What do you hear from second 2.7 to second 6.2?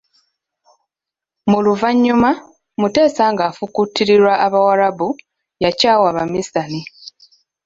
Mutesa ng'afukuutirirwa Abawarabu, yakyawa